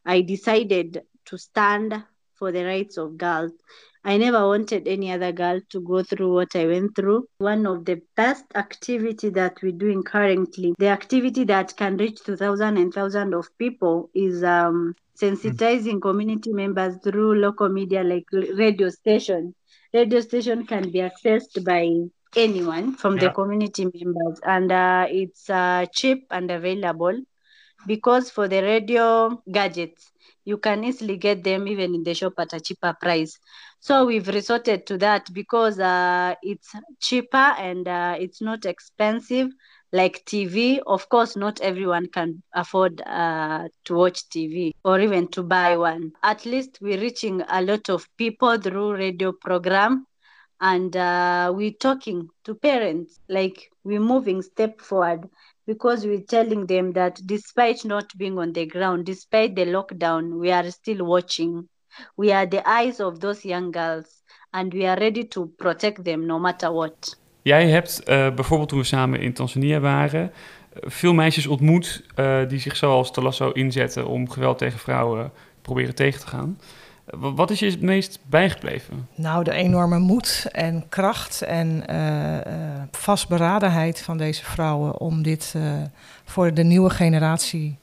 I 0.05 0.23
decided 0.23 1.03
to 1.25 1.37
stand 1.37 2.05
for 2.35 2.53
the 2.53 2.65
rights 2.65 2.99
of 2.99 3.17
girls. 3.17 3.53
I 4.09 4.17
never 4.17 4.47
wanted 4.47 4.89
any 4.89 5.13
other 5.13 5.33
girl 5.33 5.61
to 5.69 5.81
go 5.83 6.03
through 6.03 6.33
what 6.33 6.57
I 6.57 6.65
went 6.65 6.97
through. 6.97 7.29
One 7.41 7.67
of 7.67 7.85
the 7.85 8.01
best 8.17 8.47
activity 8.55 9.29
that 9.29 9.61
we're 9.63 9.73
doing 9.73 10.03
currently, 10.03 10.75
the 10.79 10.89
activity 10.89 11.45
that 11.45 11.77
can 11.77 11.99
reach 11.99 12.25
to 12.25 12.35
thousands 12.35 12.81
and 12.81 12.95
thousands 12.95 13.35
of 13.35 13.47
people 13.59 14.09
is 14.15 14.43
um, 14.43 14.95
sensitizing 15.21 16.01
community 16.01 16.55
members 16.55 16.97
through 17.05 17.35
local 17.35 17.69
media 17.69 18.03
like 18.03 18.25
radio 18.33 18.89
station. 18.89 19.55
Radio 19.93 20.23
station 20.23 20.65
can 20.65 20.91
be 20.91 21.01
accessed 21.01 21.63
by 21.63 22.09
anyone 22.35 22.95
from 22.95 23.17
yeah. 23.17 23.25
the 23.25 23.31
community 23.35 23.91
members 23.93 24.41
and 24.43 24.73
uh, 24.73 25.07
it's 25.11 25.51
uh, 25.51 25.85
cheap 25.93 26.27
and 26.31 26.51
available 26.51 27.21
because 27.87 28.31
for 28.31 28.49
the 28.49 28.63
radio 28.63 29.43
gadgets 29.53 30.13
you 30.45 30.59
can 30.59 30.85
easily 30.85 31.17
get 31.17 31.45
them 31.45 31.67
even 31.69 31.95
in 31.95 32.03
the 32.05 32.15
shop 32.15 32.35
at 32.39 32.53
a 32.53 32.61
cheaper 32.61 32.95
price. 33.01 33.39
So 33.81 34.05
we've 34.07 34.27
resorted 34.29 34.87
to 34.87 34.99
that 34.99 35.33
because 35.33 35.79
uh, 35.79 36.35
it's 36.43 36.73
cheaper 37.01 37.37
and 37.59 37.87
uh, 37.87 38.17
it's 38.19 38.41
not 38.41 38.65
expensive 38.65 39.49
like 39.93 40.25
TV. 40.27 40.81
Of 40.87 41.09
course, 41.09 41.37
not 41.37 41.61
everyone 41.61 42.07
can 42.09 42.43
afford 42.55 43.01
uh, 43.07 43.69
to 43.85 43.95
watch 43.95 44.29
TV 44.29 44.73
or 44.85 45.01
even 45.01 45.29
to 45.29 45.43
buy 45.43 45.77
one. 45.77 46.13
At 46.23 46.45
least 46.47 46.79
we're 46.81 47.01
reaching 47.01 47.43
a 47.49 47.63
lot 47.63 47.89
of 47.89 48.07
people 48.17 48.59
through 48.59 48.95
radio 48.95 49.33
program 49.33 50.07
and 50.61 50.97
uh, 50.97 51.53
we're 51.55 51.73
talking 51.81 52.29
to 52.45 52.55
parents 52.55 53.19
like 53.29 53.71
we're 53.85 54.01
moving 54.01 54.43
step 54.43 54.81
forward 54.81 55.29
because 55.69 56.07
we're 56.07 56.25
telling 56.25 56.67
them 56.67 56.93
that 56.93 57.21
despite 57.27 57.85
not 57.85 58.17
being 58.17 58.39
on 58.39 58.53
the 58.53 58.67
ground, 58.67 59.05
despite 59.05 59.55
the 59.55 59.67
lockdown, 59.67 60.39
we 60.39 60.51
are 60.51 60.71
still 60.71 61.05
watching. 61.05 61.69
We 62.15 62.33
are 62.33 62.49
the 62.49 62.63
eyes 62.65 63.01
of 63.01 63.19
those 63.19 63.49
young 63.49 63.71
girls 63.71 64.23
and 64.51 64.73
we 64.73 64.87
are 64.87 65.01
ready 65.01 65.25
to 65.25 65.47
protect 65.57 66.05
them 66.05 66.27
no 66.27 66.39
matter 66.39 66.73
what. 66.73 67.21
Jij 67.43 67.69
hebt 67.69 68.01
uh, 68.01 68.35
bijvoorbeeld 68.35 68.69
toen 68.69 68.79
we 68.79 68.85
samen 68.85 69.21
in 69.21 69.33
Tanzania 69.33 69.81
waren, 69.81 70.33
veel 70.73 71.15
meisjes 71.15 71.47
ontmoet 71.47 72.05
uh, 72.17 72.49
die 72.49 72.61
zich 72.61 72.77
zoals 72.77 73.13
Talasso 73.13 73.51
inzetten 73.51 74.07
om 74.07 74.31
geweld 74.31 74.59
tegen 74.59 74.79
vrouwen 74.79 75.33
proberen 75.63 75.95
tegen 75.95 76.21
te 76.21 76.27
gaan. 76.27 76.59
Wat 77.17 77.51
is 77.51 77.59
je 77.59 77.71
het 77.71 77.81
meest 77.81 78.19
bijgebleven? 78.27 79.09
Nou, 79.15 79.45
de 79.45 79.53
enorme 79.53 79.99
moed 79.99 80.47
en 80.53 80.89
kracht 80.89 81.43
en 81.43 81.83
uh, 81.91 82.35
uh, 82.35 82.43
vastberadenheid 82.91 84.01
van 84.01 84.19
deze 84.19 84.45
vrouwen 84.45 85.01
om 85.01 85.23
dit 85.23 85.55
uh, 85.57 85.73
voor 86.25 86.55
de 86.55 86.63
nieuwe 86.63 86.91
generatie 86.91 87.79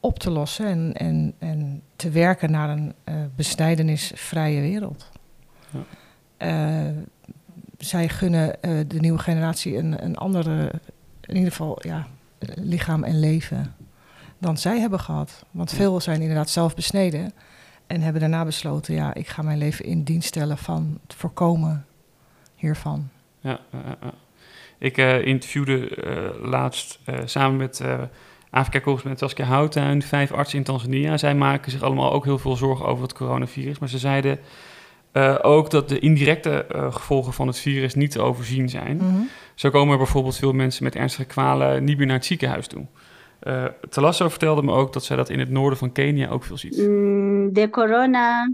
op 0.00 0.18
te 0.18 0.30
lossen 0.30 0.66
en, 0.66 0.92
en, 0.96 1.34
en 1.38 1.82
te 1.96 2.10
werken 2.10 2.50
naar 2.50 2.68
een 2.68 2.94
besnijdenisvrije 3.36 4.60
wereld. 4.60 5.10
Ja. 6.38 6.92
zij 7.78 8.08
gunnen 8.08 8.56
de 8.88 9.00
nieuwe 9.00 9.18
generatie 9.18 9.76
een, 9.76 10.04
een 10.04 10.16
andere, 10.16 10.72
in 11.20 11.34
ieder 11.34 11.50
geval, 11.50 11.78
ja, 11.80 12.06
lichaam 12.54 13.04
en 13.04 13.20
leven 13.20 13.74
dan 14.42 14.56
zij 14.56 14.80
hebben 14.80 15.00
gehad. 15.00 15.44
Want 15.50 15.72
veel 15.72 16.00
zijn 16.00 16.20
inderdaad 16.20 16.50
zelf 16.50 16.74
besneden. 16.74 17.32
En 17.92 18.00
hebben 18.00 18.20
daarna 18.20 18.44
besloten, 18.44 18.94
ja, 18.94 19.14
ik 19.14 19.28
ga 19.28 19.42
mijn 19.42 19.58
leven 19.58 19.84
in 19.84 20.02
dienst 20.02 20.28
stellen 20.28 20.58
van 20.58 20.98
het 21.06 21.14
voorkomen 21.14 21.86
hiervan. 22.54 23.08
Ja, 23.40 23.60
ik 24.78 24.98
uh, 24.98 25.26
interviewde 25.26 25.96
uh, 25.96 26.48
laatst 26.50 26.98
uh, 27.08 27.18
samen 27.24 27.56
met 27.56 27.82
Afrika-correspondent 28.50 29.18
Saskia 29.18 29.44
Houttuin 29.44 30.02
vijf 30.02 30.32
artsen 30.32 30.58
in 30.58 30.64
Tanzania. 30.64 31.16
Zij 31.16 31.34
maken 31.34 31.70
zich 31.70 31.82
allemaal 31.82 32.12
ook 32.12 32.24
heel 32.24 32.38
veel 32.38 32.56
zorgen 32.56 32.86
over 32.86 33.02
het 33.02 33.12
coronavirus. 33.12 33.78
Maar 33.78 33.88
ze 33.88 33.98
zeiden 33.98 34.38
ook 35.42 35.70
dat 35.70 35.88
de 35.88 35.98
indirecte 35.98 36.66
gevolgen 36.90 37.32
van 37.32 37.46
het 37.46 37.58
virus 37.58 37.94
niet 37.94 38.10
te 38.10 38.20
overzien 38.20 38.68
zijn. 38.68 38.96
Mm 38.96 39.00
-hmm. 39.00 39.28
Zo 39.54 39.70
komen 39.70 39.92
er 39.92 39.98
bijvoorbeeld 39.98 40.36
veel 40.36 40.52
mensen 40.52 40.84
met 40.84 40.96
ernstige 40.96 41.24
kwalen 41.24 41.84
niet 41.84 41.96
meer 41.98 42.06
naar 42.06 42.16
het 42.16 42.26
ziekenhuis 42.26 42.66
toe. 42.66 42.86
Uh, 43.42 43.64
Talasso 43.88 44.28
vertelde 44.28 44.62
me 44.62 44.72
ook 44.72 44.92
dat 44.92 45.04
zij 45.04 45.16
dat 45.16 45.30
in 45.30 45.38
het 45.38 45.50
noorden 45.50 45.78
van 45.78 45.92
Kenia 45.92 46.28
ook 46.28 46.44
veel 46.44 46.58
ziet. 46.58 46.76
Mm, 46.76 47.21
the 47.56 47.66
corona 47.68 48.46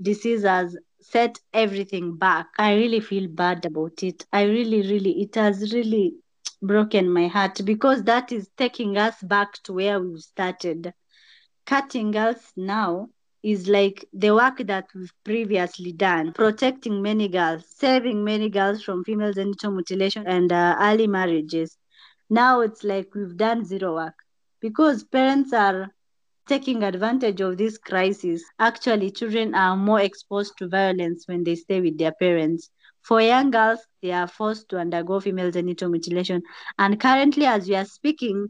disease 0.00 0.42
has 0.44 0.76
set 1.00 1.38
everything 1.52 2.16
back. 2.16 2.46
I 2.58 2.74
really 2.74 3.00
feel 3.00 3.28
bad 3.28 3.64
about 3.64 4.02
it. 4.02 4.26
I 4.32 4.42
really, 4.44 4.82
really, 4.82 5.22
it 5.22 5.34
has 5.36 5.72
really 5.74 6.14
broken 6.62 7.10
my 7.10 7.26
heart 7.28 7.60
because 7.64 8.02
that 8.04 8.32
is 8.32 8.50
taking 8.56 8.96
us 8.96 9.22
back 9.22 9.52
to 9.64 9.72
where 9.74 10.00
we 10.00 10.18
started. 10.20 10.92
Cutting 11.66 12.16
us 12.16 12.52
now 12.56 13.08
is 13.42 13.68
like 13.68 14.04
the 14.12 14.32
work 14.34 14.58
that 14.66 14.86
we've 14.94 15.12
previously 15.24 15.92
done, 15.92 16.32
protecting 16.32 17.02
many 17.02 17.28
girls, 17.28 17.64
saving 17.68 18.24
many 18.24 18.48
girls 18.48 18.82
from 18.82 19.04
female 19.04 19.32
genital 19.32 19.72
mutilation 19.72 20.24
and 20.26 20.52
uh, 20.52 20.76
early 20.80 21.06
marriages. 21.06 21.78
Now 22.30 22.60
it's 22.60 22.84
like 22.84 23.14
we've 23.14 23.36
done 23.36 23.64
zero 23.64 23.94
work 23.94 24.14
because 24.60 25.04
parents 25.04 25.52
are 25.52 25.92
taking 26.48 26.82
advantage 26.82 27.40
of 27.40 27.58
this 27.58 27.78
crisis. 27.78 28.42
Actually, 28.58 29.10
children 29.10 29.54
are 29.54 29.76
more 29.76 30.00
exposed 30.00 30.54
to 30.58 30.68
violence 30.68 31.28
when 31.28 31.44
they 31.44 31.54
stay 31.54 31.80
with 31.80 31.98
their 31.98 32.12
parents. 32.12 32.70
For 33.02 33.20
young 33.20 33.50
girls, 33.50 33.80
they 34.02 34.12
are 34.12 34.26
forced 34.26 34.68
to 34.70 34.78
undergo 34.78 35.20
female 35.20 35.50
genital 35.50 35.88
mutilation. 35.88 36.42
And 36.78 37.00
currently, 37.00 37.46
as 37.46 37.68
we 37.68 37.76
are 37.76 37.84
speaking, 37.84 38.48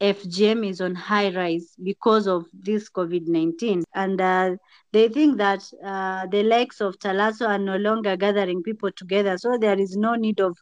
FGM 0.00 0.68
is 0.68 0.80
on 0.80 0.96
high 0.96 1.32
rise 1.32 1.76
because 1.80 2.26
of 2.26 2.46
this 2.52 2.90
COVID 2.90 3.28
19. 3.28 3.84
And 3.94 4.20
uh, 4.20 4.56
they 4.92 5.08
think 5.08 5.38
that 5.38 5.62
uh, 5.84 6.26
the 6.26 6.42
likes 6.42 6.80
of 6.80 6.98
Talasso 6.98 7.48
are 7.48 7.58
no 7.58 7.76
longer 7.76 8.16
gathering 8.16 8.62
people 8.62 8.90
together. 8.90 9.38
So 9.38 9.58
there 9.58 9.78
is 9.78 9.96
no 9.96 10.16
need 10.16 10.40
of 10.40 10.58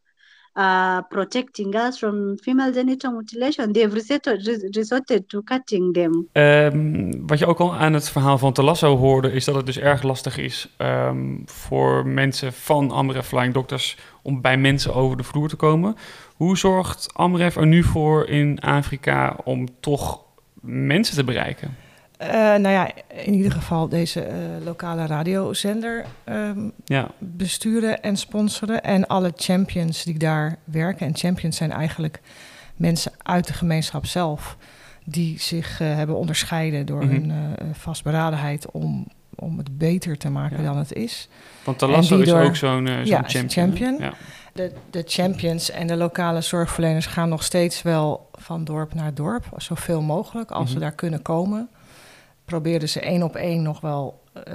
uh, 0.55 0.99
protecting 1.09 1.75
us 1.75 1.99
from 1.99 2.39
female 2.43 2.73
genital 2.73 3.13
mutilation. 3.13 3.73
They 3.73 3.83
have 3.83 3.95
resorted, 3.95 4.77
resorted 4.77 5.29
to 5.29 5.43
cutting 5.43 5.93
them. 5.93 6.29
Um, 6.33 7.27
wat 7.27 7.39
je 7.39 7.47
ook 7.47 7.59
al 7.59 7.75
aan 7.75 7.93
het 7.93 8.11
verhaal 8.11 8.39
van 8.39 8.53
Talasso 8.53 8.97
hoorde, 8.97 9.33
is 9.33 9.45
dat 9.45 9.55
het 9.55 9.67
dus 9.67 9.79
erg 9.79 10.03
lastig 10.03 10.39
is 10.39 10.75
um, 10.79 11.43
voor 11.47 12.07
mensen 12.07 12.53
van 12.53 12.91
Amref 12.91 13.27
Flying 13.27 13.55
Doctors 13.55 13.97
om 14.23 14.41
bij 14.41 14.57
mensen 14.57 14.95
over 14.95 15.17
de 15.17 15.25
vloer 15.25 15.49
te 15.49 15.57
komen. 15.57 15.97
Hoe 16.37 16.59
zorgt 16.59 17.15
Amref 17.15 17.57
er 17.57 17.67
nu 17.67 17.83
voor 17.83 18.29
in 18.29 18.61
Afrika 18.61 19.37
om 19.45 19.69
toch 19.81 20.21
mensen 20.61 21.17
te 21.17 21.25
bereiken? 21.25 21.77
Uh, 22.23 22.29
nou 22.33 22.69
ja, 22.69 22.91
in 23.09 23.35
ieder 23.35 23.53
geval 23.53 23.89
deze 23.89 24.27
uh, 24.29 24.65
lokale 24.65 25.07
radiozender 25.07 26.05
um, 26.25 26.73
ja. 26.85 27.09
besturen 27.19 28.03
en 28.03 28.17
sponsoren. 28.17 28.83
En 28.83 29.07
alle 29.07 29.33
champions 29.37 30.05
die 30.05 30.19
daar 30.19 30.57
werken. 30.65 31.07
En 31.07 31.17
champions 31.17 31.57
zijn 31.57 31.73
eigenlijk 31.73 32.21
mensen 32.77 33.13
uit 33.23 33.47
de 33.47 33.53
gemeenschap 33.53 34.07
zelf. 34.07 34.57
Die 35.05 35.41
zich 35.41 35.81
uh, 35.81 35.95
hebben 35.95 36.17
onderscheiden 36.17 36.87
door 36.87 37.05
mm 37.05 37.11
-hmm. 37.11 37.31
hun 37.31 37.75
vastberadenheid 37.75 38.71
om, 38.71 39.07
om 39.35 39.59
het 39.59 39.79
beter 39.79 40.19
te 40.19 40.31
maken 40.31 40.57
ja. 40.57 40.63
dan 40.63 40.77
het 40.77 40.93
is. 40.93 41.29
Want 41.65 41.79
Talasso 41.79 42.19
is 42.19 42.29
door, 42.29 42.41
ook 42.41 42.57
zo'n 42.57 42.87
zo 42.87 42.93
ja, 42.93 43.23
champion. 43.23 43.49
champion. 43.49 43.97
Ja. 43.99 44.13
De, 44.53 44.73
de 44.91 45.03
champions 45.07 45.71
en 45.71 45.87
de 45.87 45.97
lokale 45.97 46.41
zorgverleners 46.41 47.07
gaan 47.07 47.29
nog 47.29 47.43
steeds 47.43 47.83
wel 47.83 48.29
van 48.33 48.65
dorp 48.65 48.95
naar 48.95 49.15
dorp. 49.15 49.45
Zoveel 49.57 50.03
mogelijk 50.03 50.51
als 50.51 50.59
mm 50.59 50.65
-hmm. 50.65 50.75
ze 50.75 50.81
daar 50.81 50.93
kunnen 50.93 51.23
komen 51.23 51.69
probeerden 52.51 52.89
ze 52.89 53.01
één 53.01 53.23
op 53.23 53.37
één 53.37 53.63
nog 53.63 53.81
wel 53.81 54.23
uh, 54.49 54.55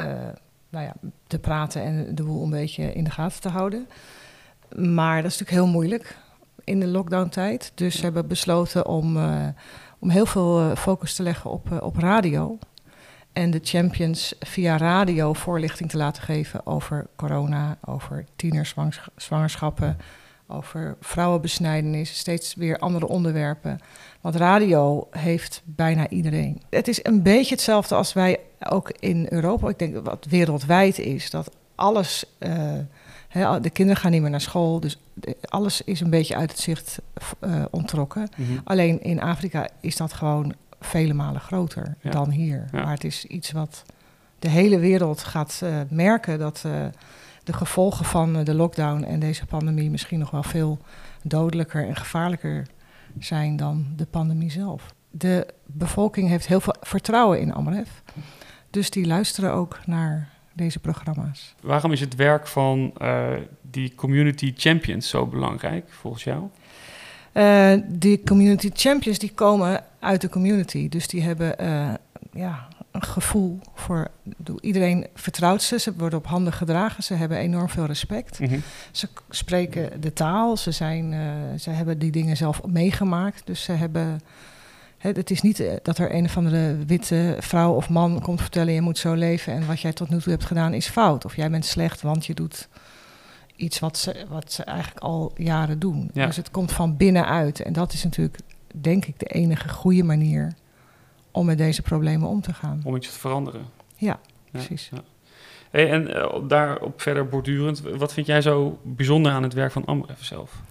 nou 0.70 0.86
ja, 0.86 0.94
te 1.28 1.40
praten 1.40 1.82
en 1.82 2.16
de 2.16 2.24
boel 2.24 2.44
een 2.44 2.50
beetje 2.50 2.94
in 2.94 3.04
de 3.04 3.10
gaten 3.10 3.42
te 3.42 3.50
houden. 3.50 3.88
Maar 4.76 5.22
dat 5.22 5.32
is 5.32 5.38
natuurlijk 5.38 5.66
heel 5.66 5.74
moeilijk 5.74 6.18
in 6.64 6.80
de 6.80 6.88
lockdown-tijd. 6.88 7.72
Dus 7.76 7.96
ze 7.96 8.04
hebben 8.04 8.28
besloten 8.28 8.86
om, 8.86 9.18
uh, 9.18 9.48
om 10.00 10.10
heel 10.10 10.26
veel 10.26 10.76
focus 10.76 11.16
te 11.16 11.24
leggen 11.24 11.52
op, 11.52 11.82
op 11.82 11.98
radio. 11.98 12.58
En 13.34 13.52
de 13.52 13.60
champions 13.64 14.36
via 14.40 14.78
radio 14.78 15.34
voorlichting 15.34 15.90
te 15.90 15.98
laten 15.98 16.24
geven 16.24 16.66
over 16.66 17.08
corona, 17.16 17.78
over 17.86 18.26
tienerzwangerschappen, 18.36 19.98
over 20.48 20.96
vrouwenbesnijdenis, 21.00 22.18
steeds 22.18 22.56
weer 22.56 22.78
andere 22.78 23.08
onderwerpen. 23.08 23.80
Want 24.22 24.36
radio 24.36 25.08
heeft 25.12 25.62
bijna 25.66 26.10
iedereen. 26.10 26.62
Het 26.70 26.88
is 26.88 27.00
een 27.04 27.22
beetje 27.22 27.56
hetzelfde 27.56 27.96
als 27.96 28.14
wij 28.14 28.40
ook 28.60 28.92
in 29.00 29.26
Europa, 29.30 29.70
ik 29.70 29.80
denk 29.80 30.06
wat 30.06 30.26
wereldwijd 30.30 31.00
is, 31.00 31.30
dat 31.30 31.52
alles, 31.76 32.26
uh, 32.40 32.74
hè, 33.28 33.60
de 33.60 33.70
kinderen 33.70 34.02
gaan 34.02 34.12
niet 34.12 34.22
meer 34.22 34.30
naar 34.30 34.42
school, 34.42 34.80
dus 34.80 35.00
alles 35.42 35.82
is 35.82 36.00
een 36.00 36.10
beetje 36.10 36.36
uit 36.36 36.52
het 36.52 36.60
zicht 36.60 37.00
uh, 37.42 37.66
ontrokken. 37.70 38.30
Mm 38.38 38.46
-hmm. 38.46 38.62
Alleen 38.64 39.02
in 39.02 39.22
Afrika 39.22 39.68
is 39.80 39.98
dat 39.98 40.14
gewoon 40.14 40.54
vele 40.80 41.14
malen 41.14 41.42
groter 41.42 41.96
ja. 42.02 42.10
dan 42.10 42.30
hier. 42.30 42.68
Ja. 42.72 42.84
Maar 42.84 42.94
het 42.94 43.04
is 43.04 43.26
iets 43.26 43.52
wat 43.52 43.84
de 44.40 44.50
hele 44.50 44.80
wereld 44.80 45.24
gaat 45.24 45.60
uh, 45.64 45.76
merken 45.90 46.40
dat 46.40 46.64
de 47.46 47.54
gevolgen 47.54 48.06
van 48.06 48.44
de 48.44 48.54
lockdown 48.54 49.04
en 49.04 49.20
deze 49.20 49.46
pandemie 49.46 49.90
misschien 49.90 50.20
nog 50.20 50.32
wel 50.32 50.44
veel 50.44 50.80
dodelijker 51.24 51.88
en 51.88 51.96
gevaarlijker 51.96 52.66
zijn 53.20 53.58
dan 53.58 53.86
de 53.96 54.06
pandemie 54.06 54.52
zelf. 54.52 54.94
De 55.12 55.48
bevolking 55.66 56.30
heeft 56.30 56.48
heel 56.48 56.60
veel 56.60 56.76
vertrouwen 56.82 57.40
in 57.40 57.54
Amref. 57.54 58.04
Dus 58.70 58.90
die 58.90 59.08
luisteren 59.08 59.54
ook 59.54 59.80
naar 59.86 60.30
deze 60.54 60.80
programma's. 60.80 61.56
Waarom 61.62 61.92
is 61.92 62.00
het 62.00 62.16
werk 62.16 62.48
van 62.48 62.94
uh, 63.02 63.28
die 63.62 63.96
community 63.96 64.54
champions 64.56 65.10
zo 65.10 65.26
belangrijk 65.26 65.86
volgens 65.90 66.24
jou? 66.24 66.44
Uh, 67.34 67.74
die 67.88 68.24
community 68.24 68.72
champions 68.74 69.20
die 69.20 69.32
komen 69.34 69.84
uit 70.00 70.22
de 70.22 70.30
community. 70.30 70.90
Dus 70.90 71.08
die 71.08 71.22
hebben 71.22 71.56
uh, 71.62 71.94
ja, 72.34 72.68
gevoel 73.02 73.60
voor. 73.74 74.08
Iedereen 74.60 75.08
vertrouwt 75.14 75.62
ze, 75.62 75.80
ze 75.80 75.94
worden 75.98 76.20
op 76.20 76.28
handen 76.28 76.54
gedragen, 76.54 77.04
ze 77.04 77.14
hebben 77.14 77.38
enorm 77.38 77.70
veel 77.70 77.86
respect. 77.86 78.40
Mm 78.40 78.48
-hmm. 78.48 78.62
Ze 78.92 79.08
spreken 79.30 80.02
de 80.02 80.14
taal, 80.14 80.58
ze, 80.58 80.72
zijn, 80.72 81.12
uh, 81.12 81.20
ze 81.60 81.70
hebben 81.70 82.00
die 82.00 82.12
dingen 82.12 82.38
zelf 82.38 82.66
meegemaakt. 82.66 83.42
Dus 83.46 83.64
ze 83.64 83.72
hebben. 83.72 84.22
Het 84.98 85.32
is 85.32 85.42
niet 85.42 85.64
dat 85.82 85.98
er 85.98 86.16
een 86.16 86.26
of 86.26 86.38
andere 86.38 86.78
witte 86.86 87.36
vrouw 87.40 87.74
of 87.74 87.90
man 87.90 88.22
komt 88.22 88.42
vertellen: 88.42 88.74
je 88.74 88.82
moet 88.82 88.98
zo 88.98 89.14
leven 89.14 89.54
en 89.54 89.68
wat 89.68 89.82
jij 89.82 89.94
tot 89.94 90.10
nu 90.10 90.20
toe 90.20 90.32
hebt 90.32 90.46
gedaan 90.46 90.74
is 90.74 90.88
fout. 90.88 91.26
Of 91.26 91.36
jij 91.36 91.50
bent 91.50 91.66
slecht, 91.66 92.02
want 92.02 92.26
je 92.26 92.34
doet 92.34 92.68
iets 93.56 93.80
wat 93.80 93.98
ze, 93.98 94.26
wat 94.30 94.52
ze 94.52 94.64
eigenlijk 94.64 95.00
al 95.00 95.32
jaren 95.36 95.80
doen. 95.80 96.10
Ja. 96.14 96.26
Dus 96.26 96.36
het 96.36 96.52
komt 96.52 96.72
van 96.72 96.98
binnenuit. 96.98 97.60
En 97.60 97.74
dat 97.74 97.94
is 97.94 98.04
natuurlijk, 98.04 98.40
denk 98.74 99.06
ik, 99.06 99.20
de 99.20 99.26
enige 99.26 99.70
goede 99.70 100.04
manier 100.04 100.54
om 101.36 101.46
met 101.46 101.58
deze 101.58 101.82
problemen 101.82 102.30
om 102.30 102.42
te 102.42 102.54
gaan. 102.54 102.82
Om 102.84 102.96
iets 102.96 103.12
te 103.12 103.20
veranderen. 103.20 103.66
Ja, 103.96 104.08
ja 104.08 104.20
precies. 104.52 104.90
Ja. 104.94 105.02
Hey, 105.70 105.92
en 105.92 106.10
uh, 106.10 106.36
daarop 106.48 107.02
verder 107.02 107.28
bordurend, 107.28 107.82
wat 107.82 108.14
vind 108.14 108.28
jij 108.28 108.42
zo 108.42 108.80
bijzonder 108.84 109.32
aan 109.32 109.44
het 109.44 109.54
werk 109.54 109.72
van 109.72 109.86
Amref 109.86 110.24
zelf? 110.24 110.62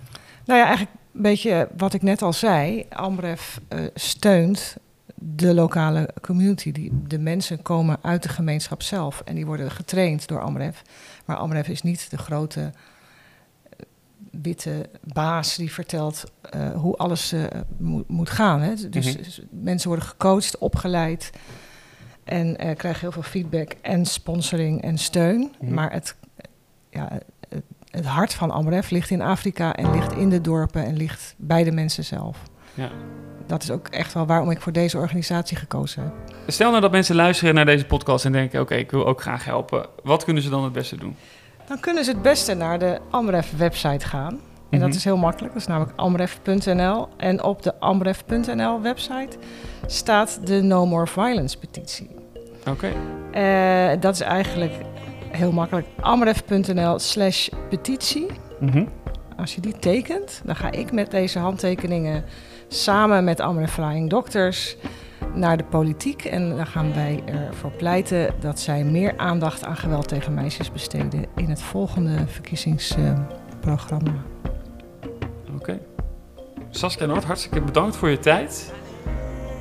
Nou 0.45 0.59
ja, 0.59 0.67
eigenlijk 0.67 0.97
een 1.15 1.23
beetje 1.23 1.69
wat 1.77 1.95
ik 1.95 2.03
net 2.03 2.23
al 2.23 2.33
zei. 2.33 2.85
Amref 2.89 3.61
uh, 3.69 3.81
steunt 3.95 4.77
de 5.15 5.55
lokale 5.55 6.09
community. 6.21 6.73
Die, 6.73 6.91
de 7.07 7.19
mensen 7.19 7.63
komen 7.63 7.99
uit 8.03 8.23
de 8.23 8.29
gemeenschap 8.29 8.83
zelf 8.83 9.23
en 9.25 9.35
die 9.35 9.47
worden 9.47 9.71
getraind 9.71 10.29
door 10.29 10.41
Amref. 10.41 10.83
Maar 11.25 11.37
Amref 11.37 11.69
is 11.69 11.83
niet 11.83 12.11
de 12.11 12.19
grote 12.19 12.73
witte 14.43 14.89
baas 15.01 15.57
die 15.57 15.73
vertelt 15.73 16.25
uh, 16.57 16.73
hoe 16.73 16.97
alles 16.97 17.33
uh, 17.33 17.45
mo 17.79 18.05
moet 18.07 18.31
gaan. 18.31 18.61
Hè? 18.61 18.75
Dus 18.91 19.17
mm 19.17 19.23
-hmm. 19.23 19.63
mensen 19.63 19.89
worden 19.89 20.07
gecoacht, 20.07 20.59
opgeleid 20.59 21.31
en 22.25 22.57
krijgen 22.57 23.01
heel 23.01 23.13
veel 23.13 23.23
feedback 23.23 23.73
en 23.81 24.07
sponsoring 24.07 24.83
en 24.83 24.99
steun. 24.99 25.53
-hmm. 25.59 25.75
Maar 25.75 25.93
het, 25.93 26.17
ja, 26.91 27.09
het, 27.49 27.63
het, 27.91 28.05
hart 28.05 28.35
van 28.35 28.51
Amref 28.51 28.91
ligt 28.91 29.11
in 29.11 29.21
Afrika 29.21 29.75
en 29.75 29.91
ligt 29.91 30.13
in 30.13 30.31
de 30.31 30.41
dorpen 30.41 30.85
en 30.85 30.97
ligt 30.97 31.35
bij 31.37 31.65
de 31.65 31.73
mensen 31.73 32.05
zelf. 32.05 32.39
Ja. 32.75 32.91
Dat 33.47 33.63
is 33.63 33.71
ook 33.71 33.89
echt 33.89 34.13
wel 34.13 34.27
waarom 34.27 34.51
ik 34.51 34.61
voor 34.61 34.73
deze 34.73 34.99
organisatie 34.99 35.57
gekozen 35.57 36.03
heb. 36.03 36.13
Stel 36.47 36.71
nou 36.71 36.81
dat 36.81 36.91
mensen 36.91 37.15
luisteren 37.15 37.55
naar 37.55 37.65
deze 37.65 37.85
podcast 37.85 38.25
en 38.25 38.33
denken: 38.33 38.61
oké, 38.61 38.73
okay, 38.73 38.85
ik 38.85 38.91
wil 38.91 39.07
ook 39.07 39.21
graag 39.21 39.45
helpen. 39.45 39.87
Wat 40.03 40.25
kunnen 40.25 40.43
ze 40.43 40.49
dan 40.49 40.65
het 40.65 40.73
beste 40.73 40.97
doen? 40.97 41.17
Dan 41.67 41.81
kunnen 41.81 42.05
ze 42.05 42.11
het 42.11 42.23
beste 42.23 42.55
naar 42.55 42.79
de 42.79 42.99
Amref-website 43.11 44.07
gaan. 44.07 44.41
En 44.71 44.81
dat 44.81 44.95
is 44.95 45.05
heel 45.05 45.17
makkelijk, 45.17 45.53
dat 45.53 45.63
is 45.63 45.69
namelijk 45.69 45.99
amref.nl. 45.99 47.09
En 47.17 47.43
op 47.43 47.63
de 47.63 47.81
amref.nl 47.81 48.81
website 48.81 49.37
staat 49.87 50.47
de 50.47 50.63
No 50.63 50.87
More 50.87 51.07
Violence 51.07 51.59
petitie. 51.59 52.11
Oké. 52.69 52.71
Okay. 52.71 53.93
Uh, 53.95 54.01
dat 54.01 54.15
is 54.15 54.21
eigenlijk 54.21 54.73
heel 55.31 55.53
makkelijk. 55.53 55.87
amref.nl 56.01 56.99
slash 56.99 57.49
petitie. 57.69 58.27
Mhm. 58.61 58.87
Als 59.37 59.55
je 59.55 59.61
die 59.61 59.79
tekent, 59.79 60.43
dan 60.45 60.57
ga 60.57 60.71
ik 60.71 60.93
met 60.93 61.11
deze 61.11 61.39
handtekeningen 61.39 62.25
samen 62.69 63.25
met 63.25 63.41
Amref 63.41 63.73
Flying 63.73 64.11
Doctors 64.11 64.77
naar 65.35 65.57
de 65.57 65.65
politiek. 65.65 66.25
En 66.25 66.57
dan 66.57 66.67
gaan 66.67 66.95
wij 66.95 67.23
ervoor 67.27 67.71
pleiten 67.71 68.35
dat 68.41 68.61
zij 68.61 68.85
meer 68.85 69.15
aandacht 69.17 69.65
aan 69.65 69.77
geweld 69.77 70.09
tegen 70.09 70.35
meisjes 70.35 70.73
besteden 70.73 71.25
in 71.37 71.49
het 71.49 71.63
volgende 71.63 72.27
verkiezingsprogramma. 72.27 74.15
Oké. 75.47 75.57
Okay. 75.57 75.81
Saskia 76.71 77.07
Noord, 77.07 77.25
hartstikke 77.25 77.61
bedankt 77.61 77.97
voor 77.97 78.09
je 78.09 78.19
tijd. 78.19 78.73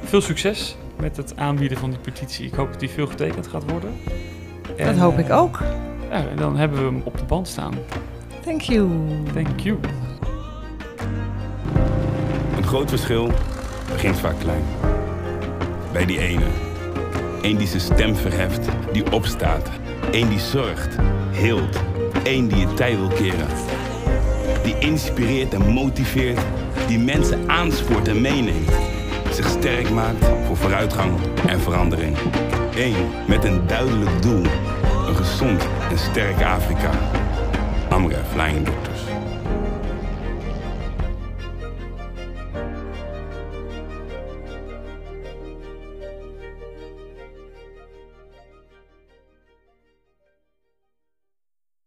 Veel 0.04 0.22
succes 0.22 0.76
met 1.00 1.18
het 1.18 1.38
aanbieden 1.38 1.78
van 1.78 1.90
die 1.90 2.00
petitie. 2.00 2.46
Ik 2.46 2.54
hoop 2.54 2.72
dat 2.72 2.80
die 2.80 2.90
veel 2.90 3.08
getekend 3.08 3.48
gaat 3.48 3.72
worden. 3.72 3.92
dat 4.78 4.98
hoop 4.98 5.18
ik 5.18 5.30
ook. 5.30 5.60
Ja, 6.10 6.28
en 6.28 6.36
dan 6.36 6.58
hebben 6.58 6.78
we 6.80 6.86
hem 6.86 7.02
op 7.06 7.18
de 7.18 7.24
band 7.24 7.48
staan. 7.48 7.74
Thank 8.44 8.62
you. 8.62 8.90
Thank 9.34 9.60
you. 9.60 9.80
Een 12.58 12.64
groot 12.64 12.90
verschil 12.90 13.32
begint 13.92 14.20
vaak 14.20 14.40
klein. 14.40 14.83
Bij 15.94 16.06
die 16.06 16.20
ene. 16.20 16.46
Eén 17.42 17.58
die 17.58 17.68
zijn 17.68 17.82
stem 17.82 18.16
verheft, 18.16 18.68
die 18.92 19.12
opstaat. 19.12 19.70
Eén 20.12 20.30
die 20.30 20.40
zorgt, 20.40 20.96
hield. 21.32 21.80
Eén 22.24 22.48
die 22.48 22.58
je 22.58 22.74
tij 22.74 22.98
wil 22.98 23.08
keren. 23.08 23.48
Die 24.64 24.78
inspireert 24.80 25.54
en 25.54 25.72
motiveert. 25.72 26.40
Die 26.88 27.00
mensen 27.00 27.50
aanspoort 27.50 28.08
en 28.08 28.22
meeneemt. 28.22 28.72
Zich 29.32 29.50
sterk 29.50 29.90
maakt 29.90 30.26
voor 30.46 30.58
vooruitgang 30.58 31.12
en 31.48 31.60
verandering. 31.60 32.18
Eén 32.76 32.96
met 33.28 33.44
een 33.44 33.68
duidelijk 33.68 34.22
doel. 34.22 34.44
Een 35.08 35.16
gezond 35.16 35.68
en 35.90 35.98
sterk 35.98 36.42
Afrika. 36.42 36.92
Amref 37.90 38.30
Flying 38.32 38.66
Doctors. 38.66 39.13